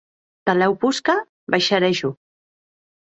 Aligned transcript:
Tanlèu 0.49 0.75
posca 0.85 1.15
baisharè 1.55 1.91
jo. 1.99 2.11